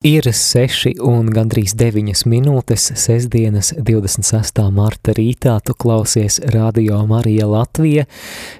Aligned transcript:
Ir 0.00 0.24
6 0.24 0.94
un 1.04 1.26
gandrīz 1.28 1.74
9 1.76 2.22
minūtes 2.24 2.86
sestdienas 2.96 3.74
26. 3.76 4.62
marta 4.72 5.12
rītā 5.12 5.58
tu 5.60 5.74
klausies 5.76 6.38
Radio 6.54 7.02
Marija 7.04 7.44
Latvija. 7.44 8.06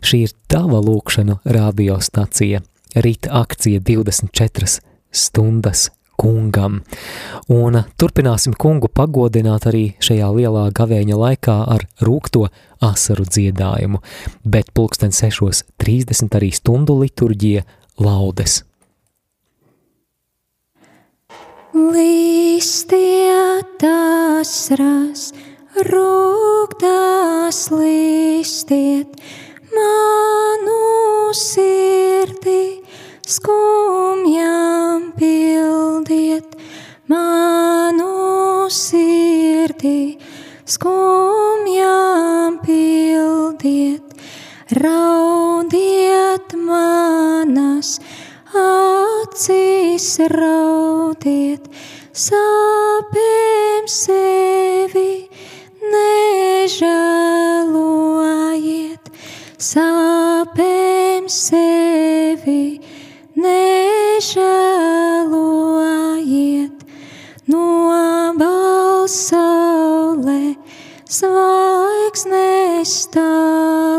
Šī 0.04 0.20
ir 0.26 0.34
tava 0.52 0.82
lūkšanu 0.84 1.38
radiostacija. 1.48 2.60
Rīta 2.92 3.32
akcija 3.40 3.80
24 3.80 4.68
stundas 5.08 5.88
kungam. 6.20 6.82
Un 7.48 7.86
turpināsim 7.96 8.52
kungu 8.52 8.92
pagodināt 8.92 9.64
arī 9.72 9.84
šajā 9.96 10.28
lielā 10.36 10.68
gavēņa 10.76 11.22
laikā 11.24 11.60
ar 11.72 11.88
rūkto 12.04 12.50
asaru 12.84 13.24
dziedājumu, 13.24 14.04
bet 14.44 14.74
pulksten 14.76 15.08
6.30 15.08 16.36
arī 16.36 16.52
stundu 16.52 17.00
liturģija 17.00 17.64
laudes. 17.96 18.66
Listiet 21.70 23.14
asras, 23.86 25.30
rūgtās 25.86 27.60
listiet, 27.70 29.14
manu 29.70 31.30
sirdi, 31.30 32.82
skumjām 33.22 35.12
pildiet, 35.14 36.58
manu 37.06 38.66
sirdi, 38.66 40.18
skumjām 40.66 40.99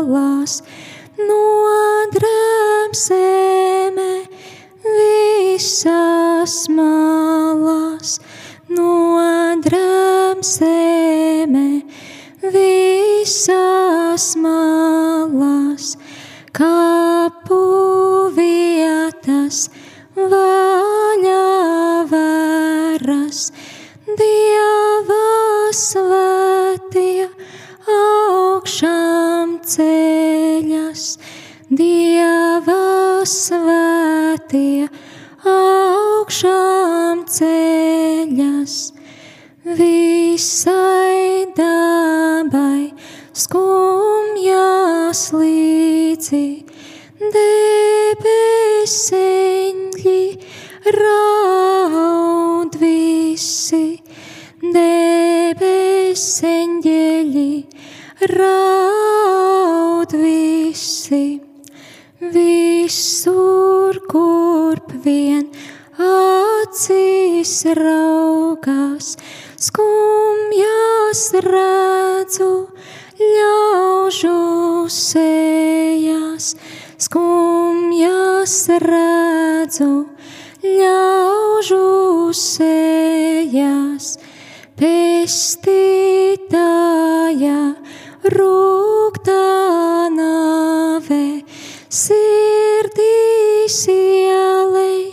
tālās, 0.02 0.62
no 1.18 1.42
drēmsēmē 2.14 4.12
visās 4.82 6.68
malās, 6.68 8.18
no 8.68 9.18
drēmsēmē 9.62 11.68
visās 12.42 14.36
malās, 14.42 15.96
kapu 16.52 17.21
svētie 34.52 34.84
augšām 35.48 37.24
ceļas, 37.24 38.92
visai 39.64 41.48
dabai 41.56 42.92
skumjās 43.32 45.32
līdzi, 45.32 46.68
debeseņļi 47.32 48.52
raud 51.00 52.76
visi, 52.76 54.04
debeseņģeļi 54.60 55.80
raud 58.36 60.12
visi, 60.12 61.51
visur, 62.32 63.98
kurp 64.08 64.92
vien 65.04 65.46
acīs 66.00 67.52
raugās, 67.78 69.16
skumjās 69.60 71.22
redzu, 71.46 72.50
ļaužu 73.20 74.88
sejās, 74.96 76.56
skumjās 77.06 78.56
redzu, 78.86 79.92
ļaužu 80.64 81.84
sejās, 82.38 84.06
pestītāja, 84.80 86.22
nave, 88.22 89.01
sirdīs 91.92 93.74
ielai 93.92 95.12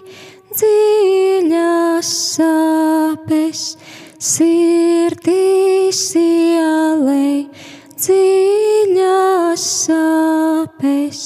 dziļas 0.55 2.11
sāpes, 2.37 3.63
sirdīs 4.15 5.99
ielai 6.21 7.49
dziļas 7.99 9.65
sāpes, 9.89 11.19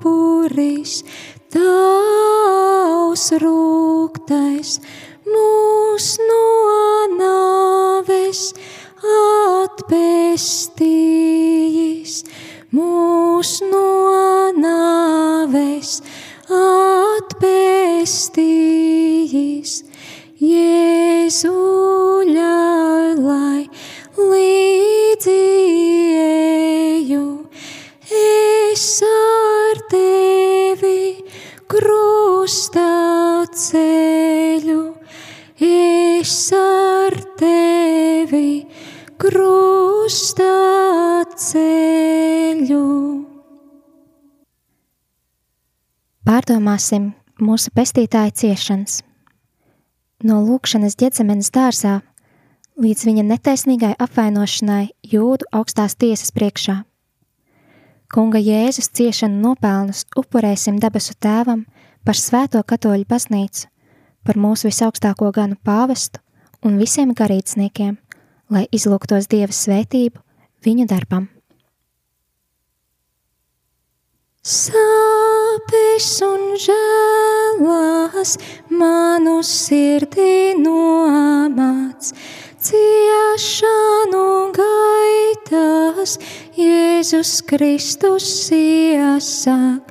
puris, 0.01 1.03
tavs 1.53 3.25
rūgtais, 3.43 4.71
mūs 5.27 6.07
no 6.23 6.47
nāves 7.19 8.55
atpestījis, 9.67 10.55
mūs 12.75 13.61
no 13.63 14.51
nāves 14.57 16.03
atpestījis. 16.51 17.47
Jēzu 20.43 21.53
ļauj, 22.29 23.15
lai 23.23 23.69
līdzi 24.19 25.37
eju, 26.25 27.27
es 28.11 29.03
ar 29.07 29.77
tevi 29.91 31.23
krustā 31.71 33.47
ceļu, 33.55 34.83
es 35.63 36.53
ceļu. 42.67 43.27
Pārdomāsim 46.27 47.13
mūsu 47.39 47.71
pestītāja 47.71 48.33
ciešanas. 48.35 49.03
No 50.25 50.41
lūkšanas 50.43 50.97
ģedzemenes 50.99 51.53
dārzā 51.55 52.01
līdz 52.81 53.05
viņa 53.07 53.25
netaisnīgai 53.31 53.95
apvainošanai 53.99 54.89
jūdu 55.07 55.47
augstās 55.53 55.95
tiesas 55.97 56.33
priekšā. 56.33 56.83
Kunga 58.13 58.39
Jēzus 58.39 58.91
ciešanu 58.95 59.41
nopelnus 59.43 60.05
upurēsim 60.17 60.81
debesu 60.81 61.15
tēvam 61.19 61.67
par 62.07 62.17
svēto 62.19 62.63
katoļu 62.63 63.07
baznīcu, 63.09 63.67
par 64.25 64.39
mūsu 64.39 64.71
visaugstāko 64.71 65.33
ganu 65.35 65.59
pāvestu 65.63 66.23
un 66.63 66.79
visiem 66.79 67.15
garīdzniekiem, 67.15 67.97
lai 68.51 68.67
izlūgtos 68.73 69.31
Dieva 69.31 69.53
svētību 69.53 70.23
viņu 70.67 70.87
darbam. 70.91 71.36
Sāpes 74.47 76.05
un 76.23 76.53
žēlas 76.63 78.37
manu 78.71 79.41
sirdī 79.43 80.55
nomāc, 80.55 82.13
ciešanu 82.63 84.29
gaitas, 84.55 86.15
Jēzus 86.55 87.33
Kristus 87.51 88.29
iesāk. 88.55 89.91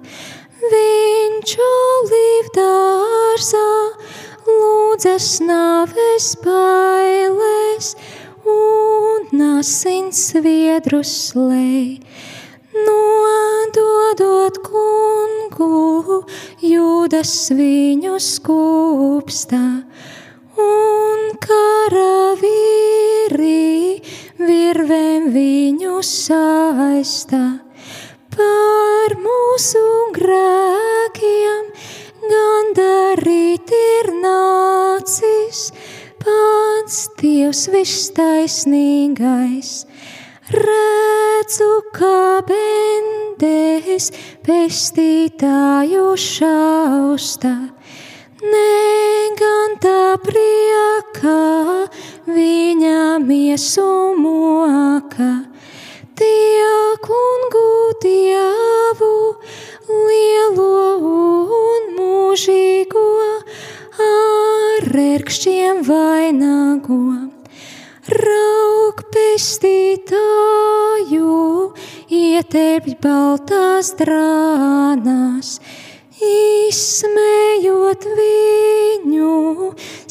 Viņš 0.64 1.58
olīvdārzā 1.68 3.68
lūdzas 4.48 5.30
nāves 5.44 6.32
bailēs 6.48 7.92
un 8.56 9.48
asins 9.60 10.30
sviedrus 10.32 11.12
slēj. 11.34 12.00
Nododot 13.76 14.56
kungu, 14.64 16.24
jūdas 16.64 17.32
viņu 17.52 18.16
skūpstā 18.24 19.64
un 20.64 21.24
karavīri 21.44 22.46
virvēm 24.40 25.28
viņu 25.36 26.00
saistā. 26.08 27.42
Par 28.38 29.18
mūsu 29.26 29.84
grēkiem, 30.16 31.68
gandarīt 32.32 33.76
ir 33.82 34.12
nācis. 34.24 35.60
Pats 36.24 37.12
Dievs 37.20 37.68
vistaisnīgais. 37.76 39.72
Redzu, 40.54 41.72
kā 41.90 42.42
bendes 42.46 44.12
pestītāju 44.46 46.04
šausta, 46.22 47.54
ne 48.46 48.74
gan 49.40 49.74
tā 49.82 50.14
priekā 50.22 51.42
viņa 52.30 53.18
miesu 53.26 53.90
moka 54.22 55.32
Tie 56.16 56.70
kungu 57.02 57.92
dievu 58.06 59.16
lielo 59.90 60.70
un 61.58 61.90
mūžīgo 61.98 63.08
ar 64.08 64.94
ērkšķiem 65.08 65.82
vainago. 65.90 67.02
Rauk 68.14 68.65
pestītāju, 69.16 70.16
ieterpj 72.12 72.96
baltās 73.04 73.94
drānās, 74.00 75.50
izsmējot 76.20 78.08
viņu, 78.20 79.36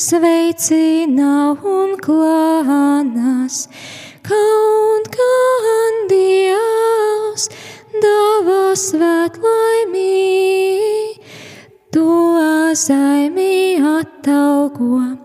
sveicina 0.07 1.35
un 1.75 1.97
klānās 2.05 3.57
kaut 4.25 5.11
gan 5.19 6.01
Dievs 6.09 7.51
dāvā 8.05 8.63
svētlaimī, 8.87 10.09
to 11.93 12.09
zaimī 12.87 13.77
atalgo. 13.79 15.24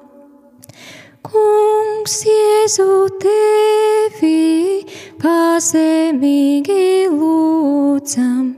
Kungs 1.29 2.15
Jēzu 2.25 2.87
tevi 3.21 4.85
pazemīgi 5.21 7.07
lūdzam, 7.13 8.55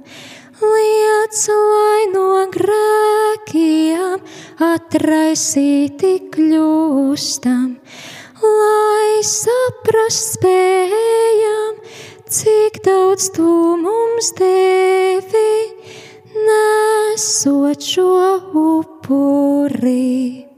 liec, 0.61 1.43
lai 1.73 2.01
no 2.15 2.29
grēkiem 2.55 4.17
atraisīti 4.71 6.15
kļūstam 6.31 7.67
lai 8.41 9.21
saprast 9.25 10.37
spējam, 10.37 11.81
cik 12.31 12.81
daudz 12.85 13.29
tu 13.35 13.49
mums 13.81 14.31
devi, 14.39 15.53
nesot 16.47 17.85
šo 17.85 18.13
upuri. 18.65 20.50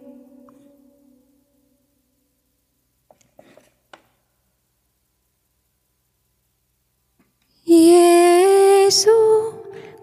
Jēzu, 7.73 9.13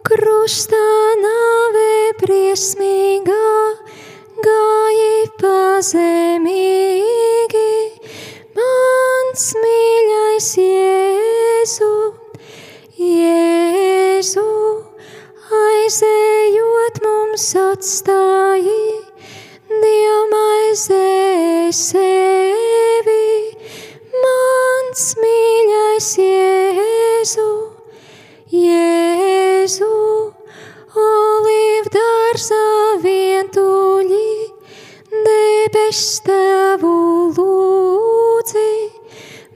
krustā 0.02 0.87
nāve 1.20 1.90
briesmīgā, 2.19 3.50
gāji 4.46 5.28
pazemīgi, 5.38 6.56
mans 8.58 9.44
mīļais 9.62 10.49
Jēzu, 10.64 11.90
Jēzu, 12.99 14.46
aizējot 15.61 16.99
mums 17.06 17.46
atstāji, 17.66 18.82
Dievmaizē 19.70 21.06
sevi, 21.84 23.28
mans 24.26 25.06
mīļais 25.23 26.11
Jēzu, 26.25 26.59
Jēzu, 28.50 29.88
olīvdārzā 30.98 32.62
vientuļi, 33.04 34.30
debes 35.12 36.00
tevu 36.26 36.90
lūdzi, 37.36 38.72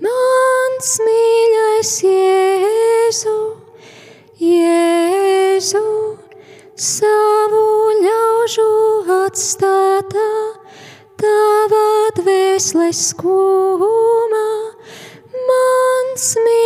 mans 0.06 0.92
mīļais 1.08 1.92
Jēzu, 2.06 3.38
Jēzu, 4.38 5.86
savu 6.78 7.64
ļaužu 8.04 8.68
atstātā, 9.18 10.28
tava 11.18 11.88
dvēseles 12.20 13.02
skumā, 13.10 14.46
mans 15.50 16.30
mīļais 16.38 16.63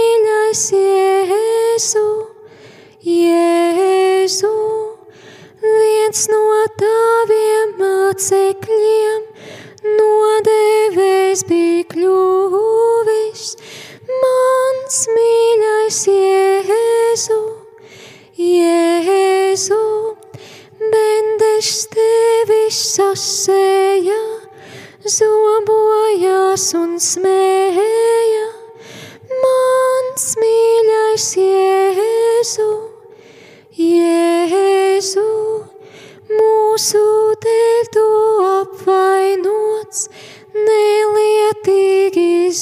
music 8.31 8.58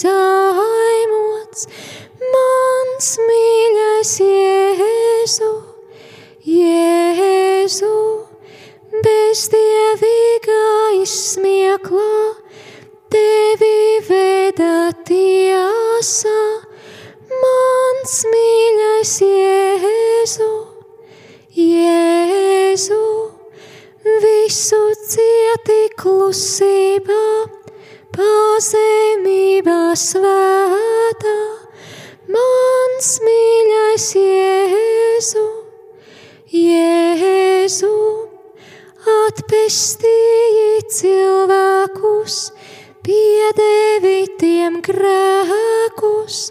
zaimots, 0.02 1.66
mans 2.34 3.10
mīļais 3.28 4.12
Jēzu, 4.24 5.50
Jēzu, 6.46 7.94
bezdievīgā 9.06 10.62
izsmieklā, 11.02 12.10
pestīji 39.86 40.82
cilvēkus, 40.90 42.50
piedevi 43.06 44.26
tiem 44.40 44.80
grēkus, 44.82 46.50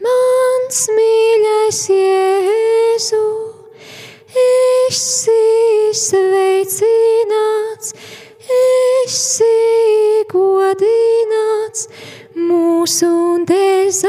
mans 0.00 0.78
mīļais 0.96 1.80
Jēzu. 1.92 3.20
Esi 4.44 5.44
sveicināts, 5.92 7.92
esi 8.48 10.24
godināts, 10.32 11.84
mūsu 12.32 13.12
dezaimots, 13.52 14.08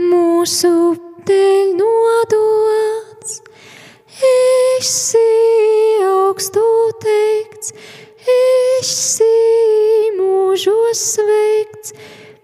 mūsu 0.00 0.96
dēļ 1.28 1.76
nodots 1.84 2.99
esi 4.28 5.22
augstu 6.04 6.64
teikts, 7.02 7.72
esi 8.34 9.30
mūžos 10.18 11.02
sveikts, 11.14 11.94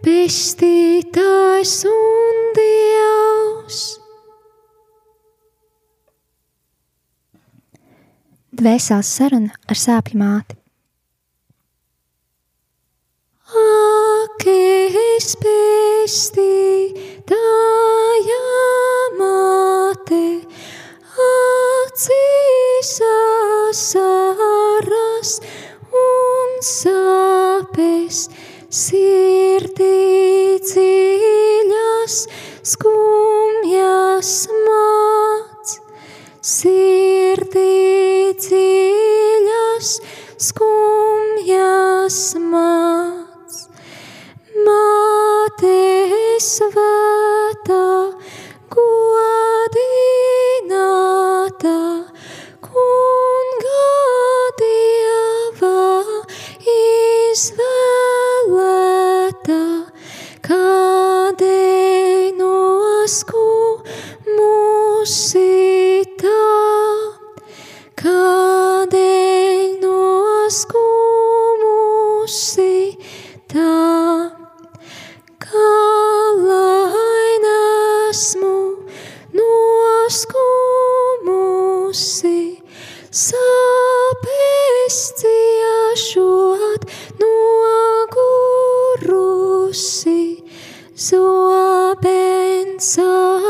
pestītājs 0.04 1.76
un 1.90 2.42
dievs. 2.58 3.80
Dvēseles 8.56 9.14
saruna 9.20 9.56
ar 9.68 9.80
sāpju 9.80 10.20
māti. 10.20 10.56
Ak, 13.46 14.46
es 14.46 15.34
pestītāja 15.42 16.55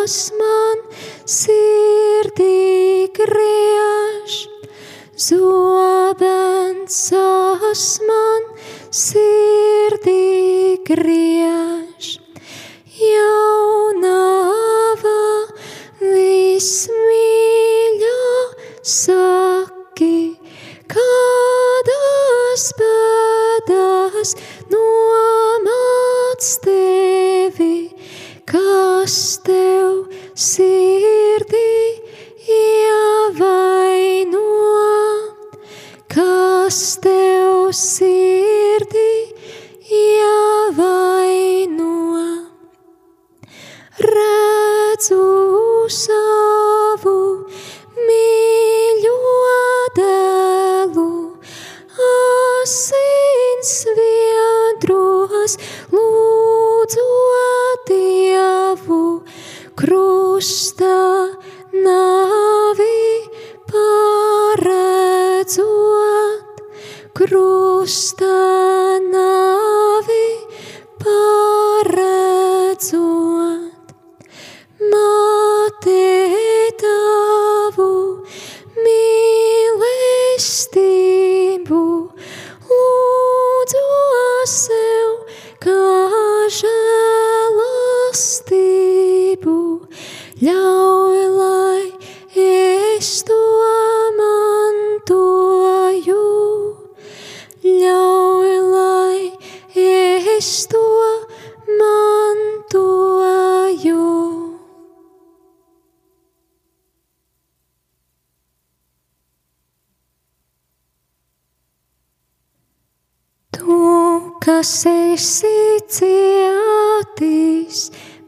Smile. 0.07 0.46
Kas 36.67 36.99
tev 37.03 37.71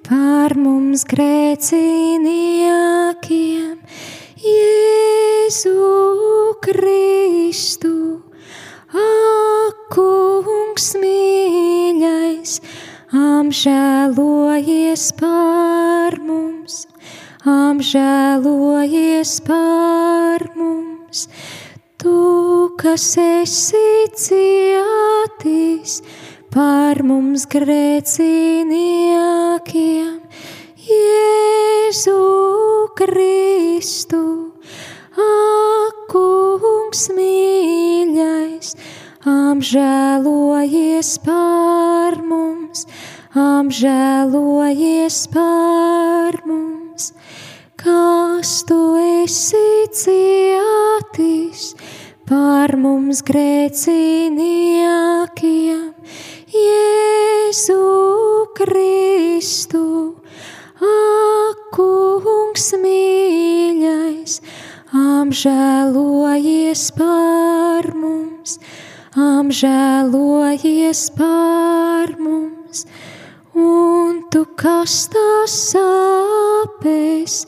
par 0.08 0.56
mums 0.56 1.04
grēciniekiem, 1.04 3.76
Jēzu 4.40 5.74
Kristu, 6.64 8.24
ak, 8.88 9.92
kungs 9.92 10.96
mīļais, 11.02 12.56
apžēlojies 13.12 15.04
par 15.20 16.16
mums, 16.24 16.88
apžēlojies 17.44 19.44
par 19.48 20.40
mums. 20.56 21.28
Tu, 21.98 22.14
kas 22.78 23.16
esi 23.18 24.06
cietis 24.14 25.98
par 26.54 27.02
mums 27.04 27.44
grēciniekiem, 27.50 30.14
Jēzu 30.88 32.20
Kristu, 32.96 34.56
ak, 35.12 36.08
kungs 36.08 37.10
mīļais, 37.12 38.72
apžēlojies 39.28 41.10
par 41.26 42.16
mums, 42.24 42.86
apžēlojies 43.36 45.18
par 45.34 46.40
mums, 46.48 47.12
kas 47.76 48.64
tu 48.68 48.80
esi 49.22 49.68
cietis 49.92 51.74
par 52.28 52.76
mums 52.80 53.20
grēciniekiem, 53.28 55.92
Jēzu 56.48 57.74
Kristu, 58.56 60.16
ak, 60.80 61.76
kungs 61.76 62.70
mīļais, 62.80 64.38
apžēlojies 64.96 66.86
par 66.96 67.90
mums, 67.92 68.56
apžēlojies 69.12 71.04
par 71.20 72.16
mums, 72.16 72.86
un 73.52 74.24
tu 74.32 74.46
kas 74.56 75.04
tās 75.12 75.60
sāpes, 75.74 77.42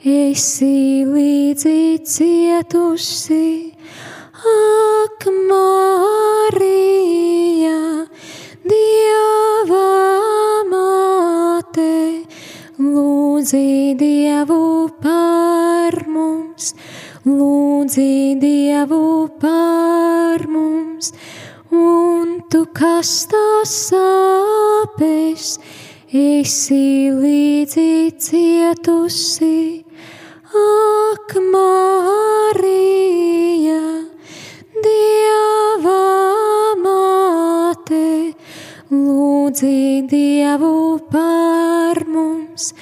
esi 0.00 1.04
līdzi 1.04 1.78
cietusi. 2.08 3.46
Ak, 4.32 4.85
Par 19.26 20.46
mums, 20.46 21.12
un 21.74 22.40
tu 22.48 22.62
kas 22.72 23.26
tās 23.26 23.72
sāpes, 23.90 25.58
esi 26.14 27.10
līdzi 27.10 28.14
cietusi. 28.22 29.84
Ak, 30.56 31.34
Marija, 31.52 32.86
Dieva 34.86 36.06
māte, 36.86 38.34
lūdzi 38.94 40.06
Dievu 40.06 40.98
par 41.10 42.06
mums, 42.06 42.74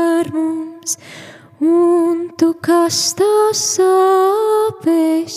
tās 2.89 3.61
sāpes, 3.77 5.35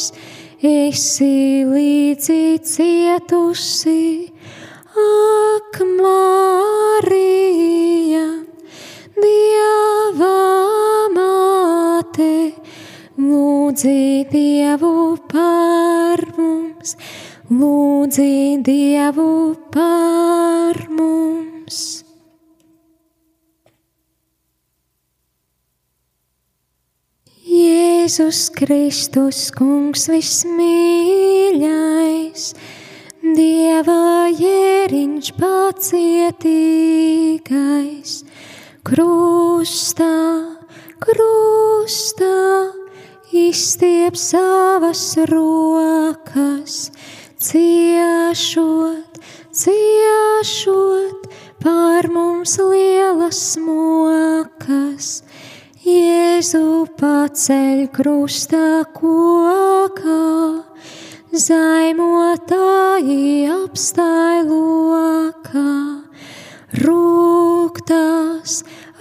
esi 0.63 1.65
līdzi 1.67 2.60
cietusi. 2.63 4.31
Ak, 4.96 5.79
Marija, 6.00 7.10
Dieva 9.20 10.31
māte, 11.17 12.55
lūdzi 13.20 14.00
Dievu 14.31 15.17
par 15.27 16.24
mums, 16.39 16.96
lūdzi 17.51 18.63
Dievu 18.63 19.31
par 19.75 20.80
Jēzus 28.12 28.51
Kristus, 28.51 29.38
Kungs 29.56 30.10
vismīļais, 30.12 32.51
Dieva 33.24 34.27
jēriņš 34.36 35.32
pacietīgais, 35.38 38.25
krustā, 38.84 40.12
krustā, 41.00 42.68
izstiep 43.32 44.20
savas 44.20 45.15
rokas, 45.32 46.91
ciešot, 47.39 49.24
ciešot 49.56 51.32
par 51.63 52.12
mums 52.12 52.60
lielas 52.60 53.56
mokas. 53.56 55.24
Jēzu 55.81 56.85
paceļ 56.93 57.88
krustā 57.89 58.83
kokā, 58.93 60.61
zaimotāji 61.33 63.50
apstāj 63.50 64.43
lokā, 64.45 65.73
rūktās, 66.83 68.60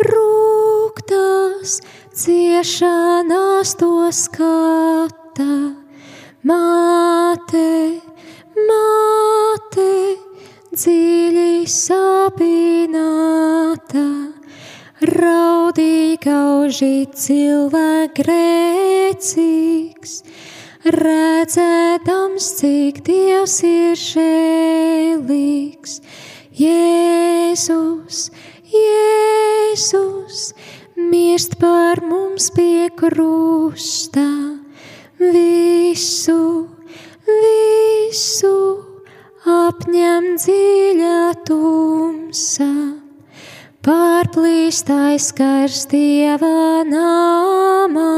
rūktās, 0.08 1.76
ciešanās 2.16 3.76
to 3.76 4.08
skata. 4.08 5.52
Māte, 6.48 8.00
gauži 16.20 17.06
cilvēks 17.16 18.20
grēcīgs, 18.20 20.12
redzēdams, 20.84 22.48
cik 22.58 23.00
Dievs 23.06 23.54
ir 23.64 23.96
žēlīgs. 24.00 25.96
Jēzus, 26.60 28.26
Jēzus, 28.74 30.42
mirst 30.96 31.56
par 31.62 32.04
mums 32.04 32.50
pie 32.52 32.90
krusta, 33.00 34.28
visu, 35.16 36.68
visu 37.24 38.56
apņem 39.48 40.34
dziļā 40.36 41.20
tumsa. 41.48 42.99
Pārplīst 43.80 44.90
aizskars 44.92 45.86
Dieva 45.88 46.84
nāmā, 46.84 48.12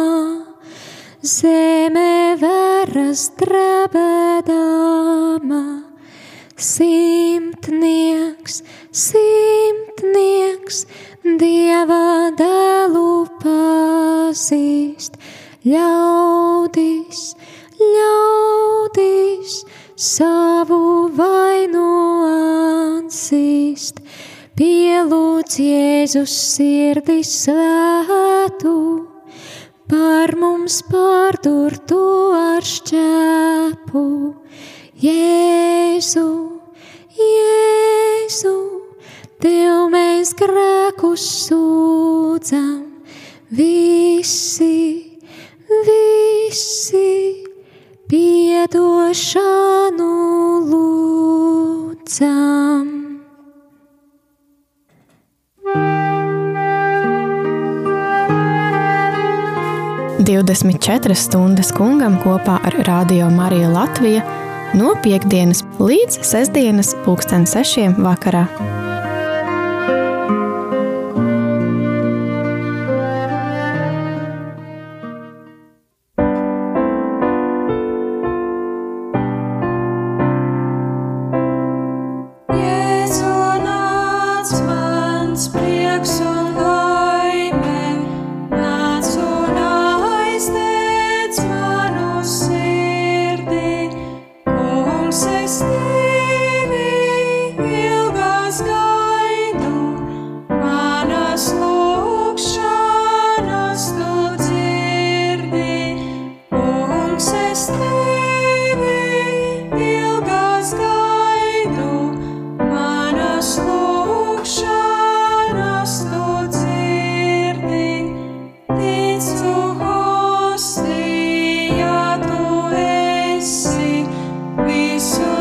zeme 1.22 2.34
veras 2.40 3.30
drebēdama. 3.38 5.60
Simtnieks, 6.58 8.58
simtnieks, 8.90 10.82
Dieva 11.22 12.34
dēlu 12.42 13.30
pazīst, 13.46 15.14
ļaudis, 15.62 17.38
ļaudis, 17.78 19.62
savu 20.10 20.82
vainu 21.14 21.51
Pielūdz 24.58 25.56
Jēzus 25.64 26.34
sirdī 26.56 27.22
svētu, 27.24 28.74
par 29.88 30.34
mums 30.36 30.82
pārdurtu 30.90 32.02
ar 32.36 32.68
šķēpu. 32.74 34.04
Jēzu, 35.02 36.28
Jēzu, 37.16 38.54
Tev 39.42 39.88
mēs 39.90 40.30
grēkus 40.38 41.24
sūdzam, 41.48 42.84
visi, 43.50 44.76
visi 45.88 47.10
piedošanu 48.12 50.12
lūdzam. 50.70 52.51
Divdesmit 60.42 60.82
četras 60.82 61.20
stundas 61.28 61.68
kungam 61.70 62.16
kopā 62.24 62.56
ar 62.66 62.74
Radio 62.88 63.28
Mariju 63.30 63.68
Latviju 63.70 64.24
no 64.74 64.96
piekdienas 65.04 65.62
līdz 65.78 66.18
sestdienas 66.26 66.96
pulksten 67.06 67.46
sešiem 67.46 67.94
vakarā. 68.02 68.71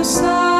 side. 0.04 0.51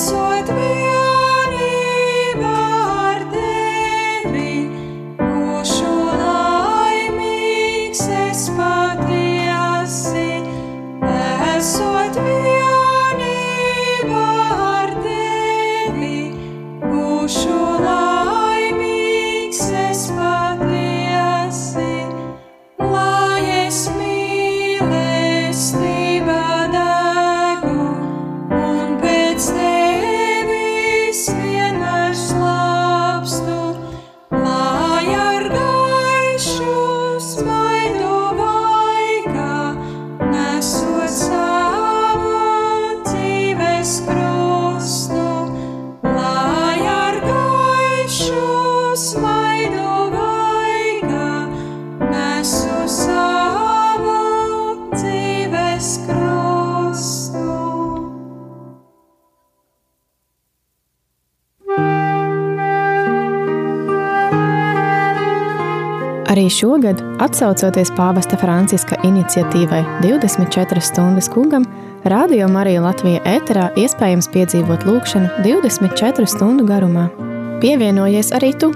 so 0.00 0.32
it 0.32 0.48
will. 0.48 0.89
Šogad, 66.60 67.00
atsaucoties 67.24 67.92
pāvesta 67.96 68.36
Franciska 68.40 68.98
iniciatīvai 69.06 69.80
24 70.04 70.82
stundas 70.84 71.30
kungam, 71.32 71.64
Radio 72.04 72.48
Marija 72.48 72.82
Latvija 72.84 73.20
ēterā 73.28 73.70
iespējams 73.80 74.28
piedzīvot 74.34 74.86
lūkšanu 74.88 75.42
24 75.44 76.28
stundu 76.28 76.68
garumā. 76.68 77.08
Pievienojies 77.64 78.32
arī 78.36 78.54
tu! 78.60 78.72